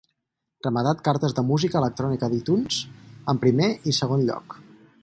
Rematat 0.67 1.03
cartes 1.07 1.35
de 1.39 1.43
música 1.49 1.79
electrònica 1.83 2.31
d'iTunes 2.33 2.81
amb 3.35 3.45
primer 3.47 3.71
i 3.93 3.97
segon 4.01 4.27
lloc. 4.33 4.61